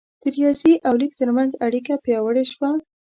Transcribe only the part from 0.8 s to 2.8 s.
او لیک ترمنځ اړیکه پیاوړې شوه.